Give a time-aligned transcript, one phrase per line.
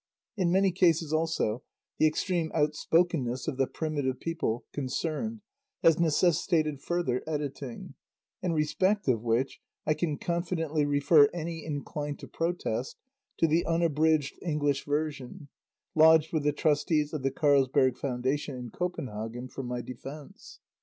[0.35, 1.61] In many cases also,
[1.99, 5.41] the extreme outspokenness of the primitive people concerned
[5.83, 7.93] has necessitated further editing,
[8.41, 12.97] in respect of which, I can confidently refer any inclined to protest,
[13.37, 15.49] to the unabridged English version,
[15.93, 20.59] lodged with the Trustees of the Carlsberg Foundation in Copenhagen, for my defence.